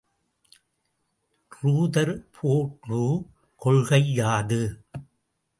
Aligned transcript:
Rutherford 1.51 3.03
கொள்கை 3.61 4.03
யாது? 4.13 4.61